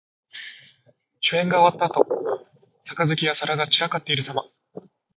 [1.21, 2.43] 酒宴が終わったあと、
[2.95, 4.45] 杯や皿が散らかっているさま。